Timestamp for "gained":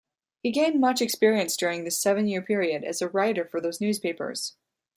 0.49-0.79